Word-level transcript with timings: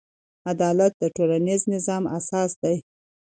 عدالت 0.51 0.93
د 1.01 1.03
ټولنیز 1.15 1.61
نظم 1.71 2.03
اساس 2.17 2.51
دی. 2.61 2.75